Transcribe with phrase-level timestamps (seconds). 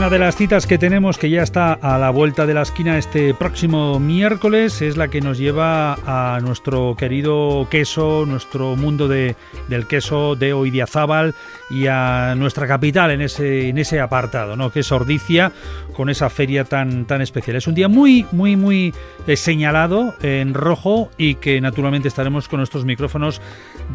[0.00, 2.96] Una de las citas que tenemos que ya está a la vuelta de la esquina
[2.96, 9.36] este próximo miércoles es la que nos lleva a nuestro querido queso, nuestro mundo de,
[9.68, 11.34] del queso de Oidiazábal
[11.68, 14.72] y a nuestra capital en ese, en ese apartado, ¿no?
[14.72, 15.52] que es Ordicia,
[15.92, 17.56] con esa feria tan, tan especial.
[17.56, 18.94] Es un día muy, muy, muy
[19.26, 23.42] eh, señalado en rojo y que naturalmente estaremos con nuestros micrófonos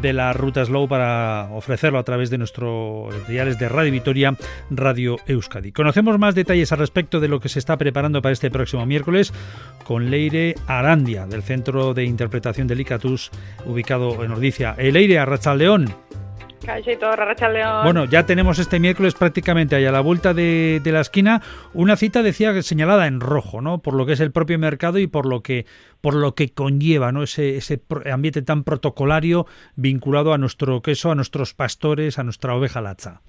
[0.02, 4.36] de la Ruta Slow para ofrecerlo a través de nuestros diarios de Radio Vitoria,
[4.70, 5.72] Radio Euskadi.
[5.96, 9.32] Conocemos más detalles al respecto de lo que se está preparando para este próximo miércoles
[9.86, 13.32] con Leire Arandia, del Centro de Interpretación de Licatus,
[13.66, 14.76] ubicado en Ordicia.
[14.78, 15.24] Eh, Leire,
[15.56, 15.96] León.
[17.84, 21.42] Bueno, ya tenemos este miércoles prácticamente ahí a la vuelta de, la esquina
[21.74, 23.78] una cita decía señalada en rojo, ¿no?
[23.78, 25.66] Por lo que es el propio mercado y por lo que
[26.02, 27.24] por lo que conlleva, ¿no?
[27.24, 32.82] Ese, ese ambiente tan protocolario vinculado a nuestro queso, a nuestros pastores, a nuestra oveja
[32.82, 33.22] lacha.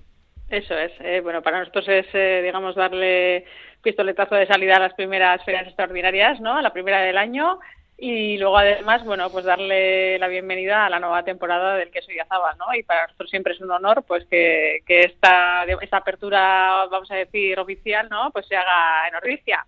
[0.49, 0.93] Eso es.
[1.01, 3.45] Eh, bueno, para nosotros es, eh, digamos, darle
[3.83, 6.57] pistoletazo de salida a las primeras ferias extraordinarias, ¿no?
[6.57, 7.59] A la primera del año
[7.99, 12.19] y luego además, bueno, pues darle la bienvenida a la nueva temporada del queso y
[12.19, 12.67] azaba, ¿no?
[12.79, 17.15] Y para nosotros siempre es un honor, pues que, que esta, esta apertura, vamos a
[17.15, 18.31] decir, oficial, ¿no?
[18.33, 19.67] Pues se haga en Ordicia.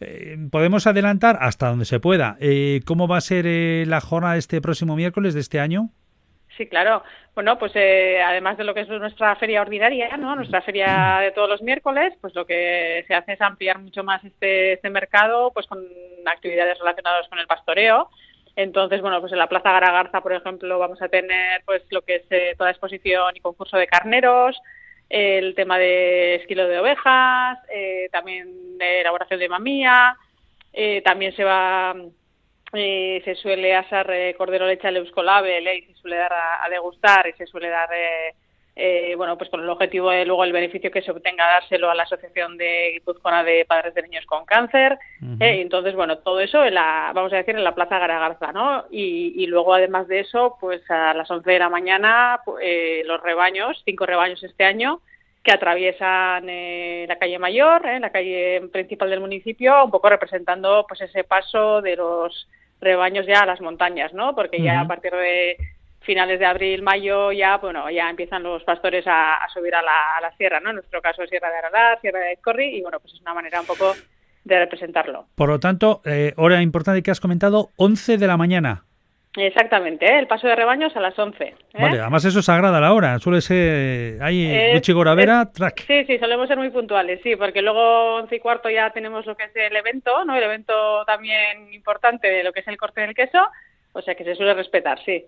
[0.00, 2.36] Eh, podemos adelantar hasta donde se pueda.
[2.84, 3.46] ¿Cómo va a ser
[3.88, 5.88] la jornada este próximo miércoles de este año?
[6.56, 7.02] Sí, claro.
[7.34, 10.36] Bueno, pues eh, además de lo que es nuestra feria ordinaria, ¿no?
[10.36, 14.22] Nuestra feria de todos los miércoles, pues lo que se hace es ampliar mucho más
[14.22, 15.82] este, este mercado, pues con
[16.26, 18.10] actividades relacionadas con el pastoreo.
[18.54, 22.16] Entonces, bueno, pues en la Plaza Garagarza, por ejemplo, vamos a tener pues lo que
[22.16, 24.60] es eh, toda exposición y concurso de carneros,
[25.08, 30.16] el tema de esquilo de ovejas, eh, también de elaboración de mamía,
[31.04, 31.94] también se va
[32.74, 37.26] eh, se suele asar eh, cordero leche al euskolabel y se suele dar a, degustar
[37.26, 37.90] y se suele dar
[38.74, 41.94] eh, bueno pues con el objetivo de luego el beneficio que se obtenga dárselo a
[41.94, 46.64] la asociación de Guipuzcoana de padres de niños con cáncer y entonces bueno todo eso
[46.64, 50.56] en la vamos a decir en la plaza Garagarza no y, luego además de eso
[50.58, 52.40] pues a las 11 de la mañana
[53.04, 55.02] los rebaños cinco rebaños este año
[55.44, 61.24] que atraviesan la calle mayor, la calle principal del municipio, un poco representando pues ese
[61.24, 62.48] paso de los
[62.82, 64.34] rebaños ya a las montañas, ¿no?
[64.34, 65.56] Porque ya a partir de
[66.00, 70.20] finales de abril, mayo, ya, bueno, ya empiezan los pastores a, subir a la, a
[70.20, 70.70] la, sierra, ¿no?
[70.70, 73.60] En nuestro caso, Sierra de Aralar, Sierra de Corri, y bueno, pues es una manera
[73.60, 73.94] un poco
[74.44, 75.26] de representarlo.
[75.36, 78.84] Por lo tanto, eh, hora importante que has comentado, 11 de la mañana.
[79.34, 80.18] Exactamente, ¿eh?
[80.18, 81.44] el paso de rebaños a las 11.
[81.44, 81.54] ¿eh?
[81.72, 85.86] Vale, además eso es sagrada la hora, suele ser ahí es, Goravera, track.
[85.86, 89.34] Sí, sí, solemos ser muy puntuales, sí, porque luego 11 y cuarto ya tenemos lo
[89.34, 90.36] que es el evento, ¿no?
[90.36, 93.38] El evento también importante de lo que es el corte del queso,
[93.94, 95.24] o sea que se suele respetar, sí.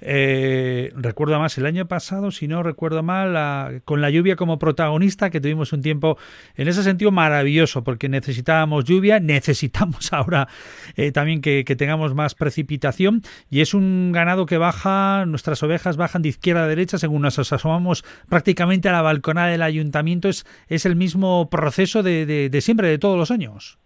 [0.00, 5.30] Eh, recuerdo más el año pasado, si no recuerdo mal, con la lluvia como protagonista,
[5.30, 6.18] que tuvimos un tiempo
[6.56, 10.48] en ese sentido maravilloso, porque necesitábamos lluvia, necesitamos ahora
[10.96, 16.22] eh, también que, tengamos más precipitación, y es un ganado que baja, nuestras ovejas bajan
[16.22, 20.86] de izquierda a derecha, según nos asomamos prácticamente a la balconada del ayuntamiento, es, es
[20.86, 23.78] el mismo proceso de, siempre, de todos los años.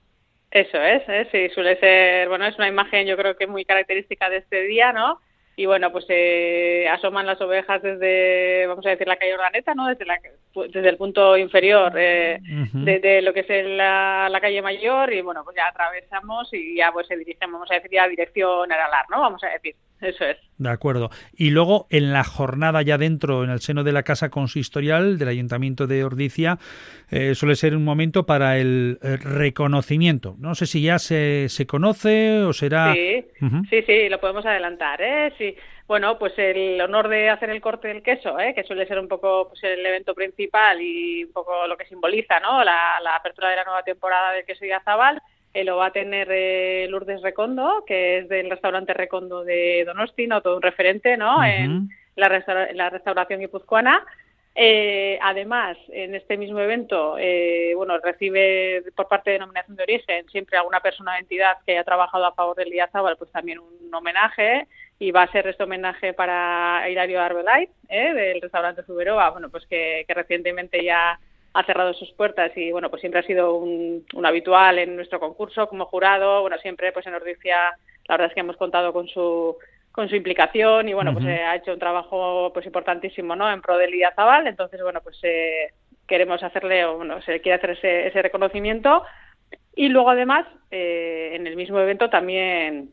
[0.50, 1.28] Eso es, ¿eh?
[1.32, 4.92] sí, suele ser, bueno, es una imagen yo creo que muy característica de este día,
[4.92, 5.18] ¿no?
[5.54, 9.86] Y bueno, pues se asoman las ovejas desde, vamos a decir, la calle Organeta, ¿no?
[9.86, 10.18] Desde, la,
[10.54, 12.38] desde el punto inferior eh,
[12.72, 16.90] de, lo que es la, la, calle Mayor y bueno, pues ya atravesamos y ya
[16.90, 19.20] pues se dirigen, vamos a decir, ya dirección Aralar, ¿no?
[19.20, 19.74] Vamos a decir.
[20.02, 20.36] Eso es.
[20.58, 21.10] De acuerdo.
[21.32, 25.28] Y luego en la jornada ya dentro, en el seno de la Casa Consistorial del
[25.28, 26.58] Ayuntamiento de Ordicia,
[27.10, 30.34] eh, suele ser un momento para el, reconocimiento.
[30.38, 32.92] No sé si ya se, se conoce o será...
[32.94, 33.24] Sí,
[33.70, 35.00] sí, sí, lo podemos adelantar.
[35.00, 35.32] ¿eh?
[35.38, 35.56] Sí.
[35.86, 38.54] Bueno, pues el honor de hacer el corte del queso, ¿eh?
[38.54, 42.40] que suele ser un poco pues, el evento principal y un poco lo que simboliza
[42.40, 42.64] ¿no?
[42.64, 45.22] la, la apertura de la nueva temporada del queso y azabal
[45.54, 50.26] eh, lo va a tener eh, Lourdes Recondo, que es del restaurante Recondo de Donosti,
[50.26, 50.40] ¿no?
[50.40, 51.44] todo un referente ¿no?
[51.44, 52.28] en, la
[52.72, 54.04] la restauración guipuzcoana.
[54.54, 60.28] Eh, además, en este mismo evento, eh, bueno, recibe por parte de denominación de origen
[60.28, 63.94] siempre alguna persona o entidad que haya trabajado a favor del Iazabal, pues también un
[63.94, 64.66] homenaje
[64.98, 70.04] y va a ser este homenaje para Hilario Arbelay, del restaurante Zuberoa, bueno, pues que
[70.08, 71.18] recientemente ya
[71.54, 75.68] ha cerrado sus puertas y bueno pues siempre ha sido un, habitual en nuestro concurso
[75.68, 76.40] como jurado.
[76.40, 77.76] Bueno siempre pues en Ordicia
[78.08, 79.56] la verdad es que hemos contado con su
[79.90, 83.60] con su implicación y bueno pues eh, ha hecho un trabajo pues importantísimo no en
[83.60, 84.46] pro de Lidia Zabal.
[84.46, 85.72] Entonces bueno pues eh,
[86.06, 89.02] queremos hacerle o bueno se quiere hacer ese, ese reconocimiento.
[89.74, 92.90] Y luego además eh, en el mismo evento también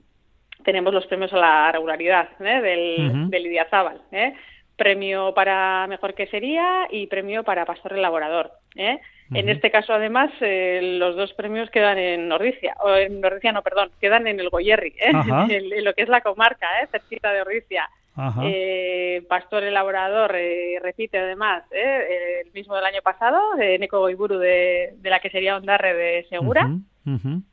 [0.65, 4.01] tenemos los premios a la regularidad del, de Lidia Zabal
[4.79, 8.51] premio para mejor quesería y premio para pastor elaborador.
[8.75, 8.99] ¿eh?
[9.31, 13.61] En este caso, además, eh, los dos premios quedan en Ordicia, o en Ordicia no,
[13.61, 15.11] perdón, quedan en el Goyerri, ¿eh?
[15.49, 16.87] en, lo que es la comarca, ¿eh?
[16.91, 17.87] cerquita de Ordicia.
[18.43, 24.37] Eh, pastor elaborador eh, repite además eh, el mismo del año pasado, de Neko Goiburu
[24.37, 26.69] de, de la que sería Ondarre de Segura.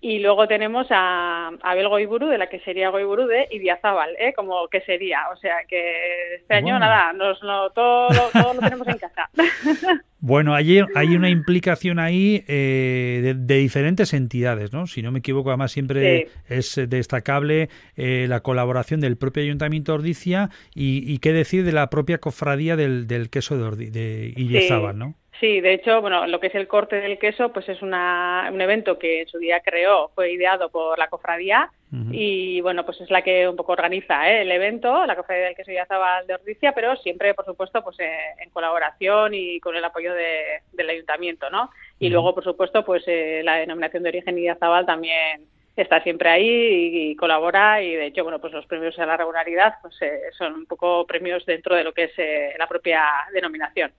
[0.01, 4.33] Y luego tenemos a Abel Goiburu de la que sería Goiburu de Idiazábal, ¿eh?
[4.35, 5.29] como que sería.
[5.33, 9.31] O sea que este año nada, nos, no, todo, todo lo tenemos en casa.
[10.19, 14.87] Bueno, hay, hay una implicación ahí eh, de, diferentes entidades, ¿no?
[14.87, 19.99] Si no me equivoco, además siempre es destacable eh, la colaboración del propio Ayuntamiento de
[19.99, 25.15] Ordicia y, qué decir de la propia cofradía del, del queso de, Ordi, de ¿no?
[25.41, 28.61] Sí, de hecho, bueno, lo que es el corte del queso, pues es una, un
[28.61, 31.71] evento que en su día creó, fue ideado por la cofradía
[32.11, 34.43] y bueno, pues es la que un poco organiza ¿eh?
[34.43, 37.99] el evento, la cofradía del queso y azabal de Ordicia, pero siempre, por supuesto, pues
[38.01, 41.71] eh, en colaboración y con el apoyo de, del ayuntamiento, ¿no?
[41.99, 47.11] Y luego, por supuesto, pues eh, la denominación de origen Idiazabal también está siempre ahí
[47.11, 49.95] y, colabora y de hecho bueno pues los premios a la regularidad pues
[50.39, 53.93] son un poco premios dentro de lo que es la propia denominación.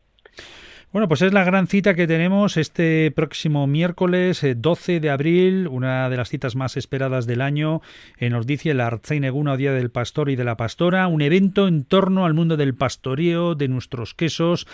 [0.97, 5.67] Bueno, pues es la gran cita que tenemos este próximo miércoles 12 eh, de abril,
[5.67, 7.83] una de las citas más esperadas del año
[8.17, 12.25] en Ordicia, la Artzaineguna, Día del Pastor y de la Pastora, un evento en torno
[12.25, 14.65] al mundo del pastoreo, de nuestros quesos,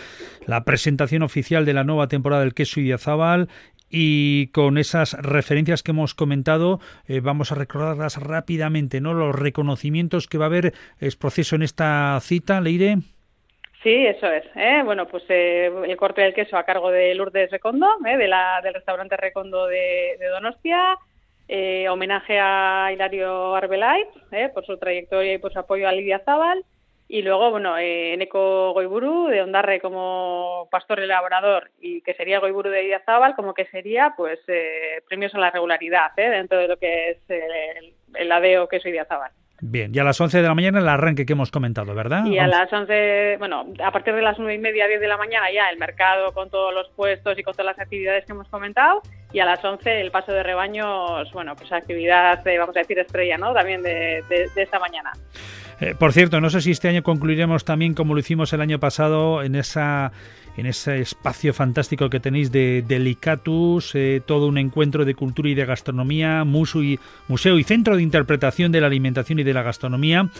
[0.46, 3.50] la presentación oficial de la nueva temporada del queso Idiazábal
[3.90, 9.12] y con esas referencias que hemos comentado eh, vamos a recordarlas rápidamente, ¿no?
[9.12, 13.00] Los reconocimientos que va a haber es proceso en esta cita, Leire.
[13.84, 14.44] Sí, eso es.
[14.56, 14.80] ¿eh?
[14.82, 18.16] Bueno, pues eh, el corte del queso a cargo de Lourdes Recondo, ¿eh?
[18.16, 20.96] del restaurante Recondo de, Donostia.
[21.48, 24.48] Eh, homenaje a Hilario Arbelay ¿eh?
[24.54, 26.64] por su trayectoria y por su apoyo a Lidia Zabal.
[27.08, 32.70] Y luego, bueno, eh, Neko Goiburu de Ondarre como pastor elaborador y que sería Goiburu
[32.70, 34.40] de Lidia Zabal como que sería, pues,
[35.06, 39.32] premios a la regularidad dentro de lo que es el, el ADEO queso Idia Zabal.
[39.66, 42.26] Bien, y a las 11 de la mañana el arranque que hemos comentado, ¿verdad?
[42.26, 45.16] Y a las 11, bueno, a partir de las 9 y media, 10 de la
[45.16, 48.46] mañana ya el mercado con todos los puestos y con todas las actividades que hemos
[48.48, 49.00] comentado.
[49.32, 53.38] Y a las 11 el paso de rebaños, bueno, pues actividad, vamos a decir, estrella,
[53.38, 53.54] ¿no?
[53.54, 55.12] También de, de esta mañana.
[55.80, 58.78] Eh, por cierto, no sé si este año concluiremos también como lo hicimos el año
[58.78, 60.12] pasado en esa
[60.56, 65.54] en ese espacio fantástico que tenéis de Delicatus, eh, todo un encuentro de cultura y
[65.54, 66.98] de gastronomía, y,
[67.28, 70.30] museo y centro de interpretación de la alimentación y de la gastronomía,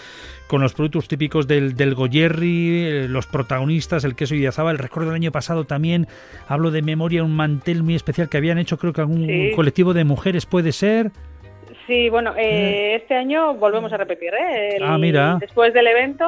[0.47, 5.11] con los productos típicos del, del Goyerri, eh, los protagonistas, el queso y El Recuerdo
[5.11, 6.07] del año pasado también,
[6.47, 10.05] hablo de memoria, un mantel muy especial que habían hecho, creo que algún colectivo de
[10.05, 11.11] mujeres puede ser.
[11.87, 14.33] Sí, bueno, eh, este año volvemos a repetir.
[14.35, 14.79] ¿eh?
[14.83, 15.37] ah, mira.
[15.41, 16.25] Después del evento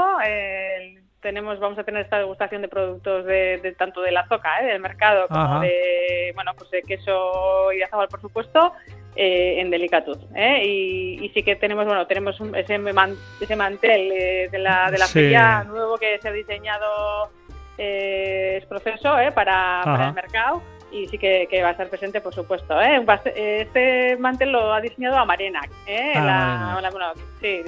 [1.26, 4.66] tenemos, vamos a tener esta degustación de productos de, tanto de la zoca, ¿eh?
[4.66, 8.74] del mercado, como de, bueno, pues de queso y de azabal, por supuesto,
[9.16, 10.18] eh, en Delicatud.
[10.36, 10.64] ¿eh?
[10.64, 12.78] Y, sí que tenemos, bueno, tenemos ese,
[13.40, 14.08] ese mantel
[14.52, 17.30] de la, de la feria nuevo que se ha diseñado
[17.76, 20.62] es proceso para, para el mercado
[20.96, 22.80] y sí que, va a estar presente, por supuesto.
[22.80, 23.04] ¿eh?
[23.34, 25.70] Este mantel lo ha diseñado Amarenac.
[25.86, 26.12] ¿eh?
[26.16, 26.80] Ah,
[27.46, 27.62] sí,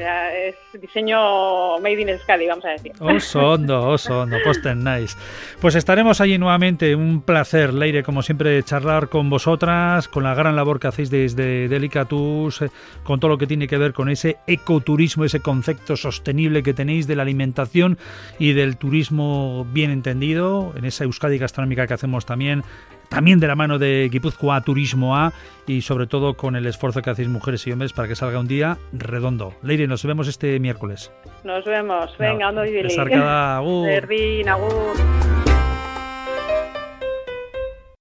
[0.45, 2.93] es diseño made in Euskadi, vamos a decir.
[3.01, 5.17] Oso hondo, oso hondo, posten nice.
[5.61, 6.95] Pues estaremos allí nuevamente.
[6.95, 11.69] Un placer, Leire, como siempre, charlar con vosotras, con la gran labor que hacéis desde
[11.69, 12.71] Delicatus, eh,
[13.05, 17.07] con todo lo que tiene que ver con ese ecoturismo, ese concepto sostenible que tenéis
[17.07, 17.99] de la alimentación
[18.39, 22.65] y del turismo bien entendido, en esa Euskadi gastronómica que hacemos también
[23.09, 25.33] también de la mano de Guipúzcoa Turismo A
[25.67, 28.49] y sobre todo con el esfuerzo que hacéis mujeres y hombres para que salga un
[28.49, 29.55] día redondo.
[29.69, 31.13] Leire, nos vemos este miércoles.
[31.45, 32.17] Nos vemos.
[32.17, 33.87] Venga, no, agur.
[34.49, 35.48] agur.